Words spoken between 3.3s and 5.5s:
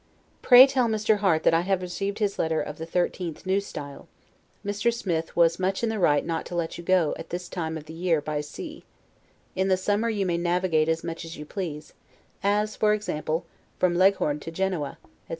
N. S. Mr. Smith